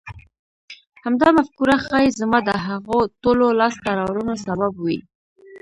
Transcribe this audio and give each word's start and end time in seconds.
همدا 1.03 1.27
مفکوره 1.37 1.75
ښايي 1.85 2.09
زما 2.19 2.39
د 2.49 2.49
هغو 2.67 2.97
ټولو 3.23 3.45
لاسته 3.59 3.89
راوړنو 3.99 4.33
سبب 4.45 4.73
وي. 4.83 4.99